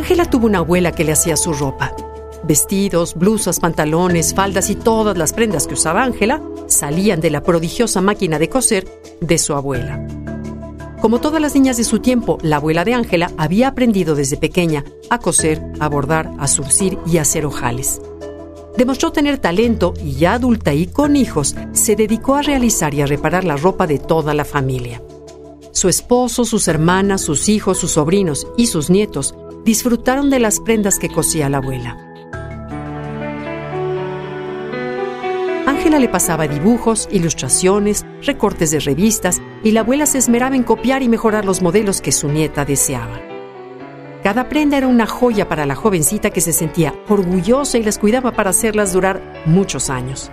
[0.00, 1.94] Ángela tuvo una abuela que le hacía su ropa.
[2.42, 8.00] Vestidos, blusas, pantalones, faldas y todas las prendas que usaba Ángela salían de la prodigiosa
[8.00, 8.88] máquina de coser
[9.20, 10.02] de su abuela.
[11.02, 14.86] Como todas las niñas de su tiempo, la abuela de Ángela había aprendido desde pequeña
[15.10, 18.00] a coser, a bordar, a surcir y a hacer ojales.
[18.78, 23.06] Demostró tener talento y ya adulta y con hijos, se dedicó a realizar y a
[23.06, 25.02] reparar la ropa de toda la familia.
[25.72, 30.98] Su esposo, sus hermanas, sus hijos, sus sobrinos y sus nietos disfrutaron de las prendas
[30.98, 31.96] que cosía la abuela.
[35.66, 41.02] Ángela le pasaba dibujos, ilustraciones, recortes de revistas y la abuela se esmeraba en copiar
[41.02, 43.20] y mejorar los modelos que su nieta deseaba.
[44.22, 48.32] Cada prenda era una joya para la jovencita que se sentía orgullosa y las cuidaba
[48.32, 50.30] para hacerlas durar muchos años.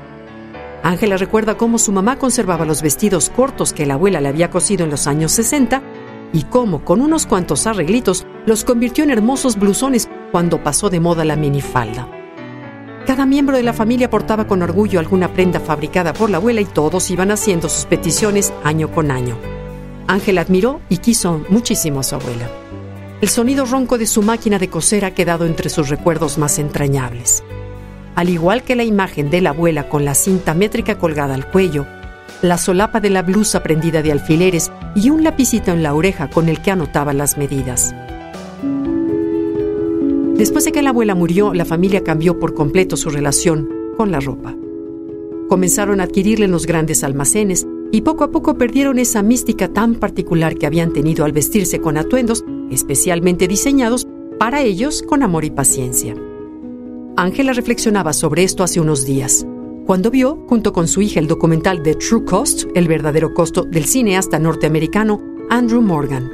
[0.83, 4.83] Ángela recuerda cómo su mamá conservaba los vestidos cortos que la abuela le había cosido
[4.83, 5.81] en los años 60
[6.33, 11.25] y cómo, con unos cuantos arreglitos, los convirtió en hermosos blusones cuando pasó de moda
[11.25, 12.07] la minifalda.
[13.05, 16.65] Cada miembro de la familia portaba con orgullo alguna prenda fabricada por la abuela y
[16.65, 19.37] todos iban haciendo sus peticiones año con año.
[20.07, 22.49] Ángela admiró y quiso muchísimo a su abuela.
[23.21, 27.43] El sonido ronco de su máquina de coser ha quedado entre sus recuerdos más entrañables.
[28.15, 31.85] Al igual que la imagen de la abuela con la cinta métrica colgada al cuello,
[32.41, 36.49] la solapa de la blusa prendida de alfileres y un lapicito en la oreja con
[36.49, 37.93] el que anotaba las medidas.
[40.35, 44.19] Después de que la abuela murió, la familia cambió por completo su relación con la
[44.19, 44.55] ropa.
[45.49, 49.95] Comenzaron a adquirirle en los grandes almacenes y poco a poco perdieron esa mística tan
[49.95, 55.51] particular que habían tenido al vestirse con atuendos especialmente diseñados para ellos con amor y
[55.51, 56.15] paciencia.
[57.15, 59.47] Ángela reflexionaba sobre esto hace unos días,
[59.87, 63.85] cuando vio, junto con su hija, el documental The True Cost, el verdadero costo del
[63.85, 66.29] cineasta norteamericano Andrew Morgan.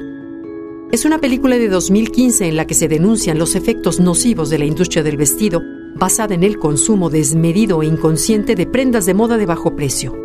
[0.91, 4.65] Es una película de 2015 en la que se denuncian los efectos nocivos de la
[4.65, 5.61] industria del vestido,
[5.93, 10.15] basada en el consumo desmedido e inconsciente de prendas de moda de bajo precio.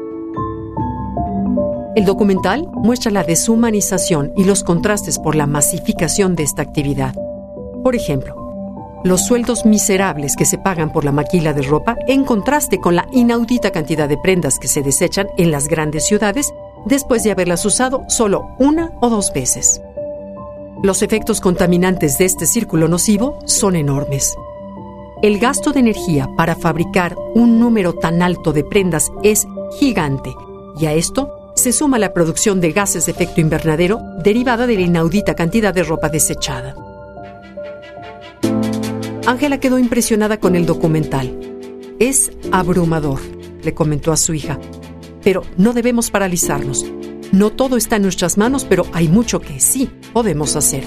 [1.97, 7.15] El documental muestra la deshumanización y los contrastes por la masificación de esta actividad.
[7.83, 8.47] Por ejemplo,
[9.04, 13.06] los sueldos miserables que se pagan por la maquila de ropa en contraste con la
[13.12, 16.53] inaudita cantidad de prendas que se desechan en las grandes ciudades
[16.84, 19.81] después de haberlas usado solo una o dos veces.
[20.82, 24.36] Los efectos contaminantes de este círculo nocivo son enormes.
[25.22, 29.47] El gasto de energía para fabricar un número tan alto de prendas es
[29.78, 30.32] gigante
[30.78, 34.82] y a esto se suma la producción de gases de efecto invernadero derivada de la
[34.82, 36.76] inaudita cantidad de ropa desechada.
[39.28, 41.39] Ángela quedó impresionada con el documental.
[41.99, 43.21] Es abrumador,
[43.62, 44.59] le comentó a su hija.
[45.22, 46.87] Pero no debemos paralizarnos.
[47.31, 50.83] No todo está en nuestras manos, pero hay mucho que sí podemos hacer.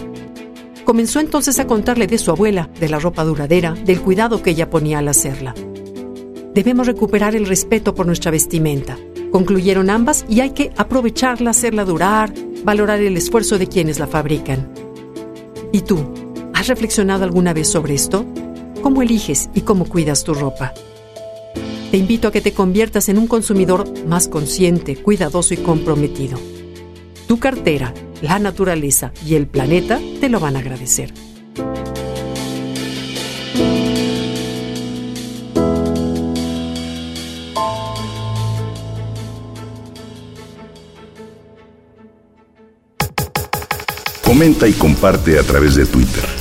[0.86, 4.72] Comenzó entonces a contarle de su abuela, de la ropa duradera, del cuidado que ella
[4.72, 5.54] ponía al hacerla.
[6.56, 8.98] Debemos recuperar el respeto por nuestra vestimenta,
[9.32, 14.68] concluyeron ambas, y hay que aprovecharla, hacerla durar, valorar el esfuerzo de quienes la fabrican.
[15.72, 16.21] ¿Y tú?
[16.62, 18.24] ¿Has reflexionado alguna vez sobre esto?
[18.84, 20.76] ¿Cómo eliges y cómo cuidas tu ropa?
[21.90, 26.38] Te invito a que te conviertas en un consumidor más consciente, cuidadoso y comprometido.
[27.28, 31.12] Tu cartera, la naturaleza y el planeta te lo van a agradecer.
[44.24, 46.41] Comenta y comparte a través de Twitter.